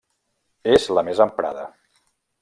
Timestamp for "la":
0.99-1.03